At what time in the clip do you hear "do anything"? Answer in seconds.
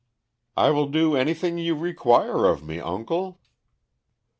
0.87-1.59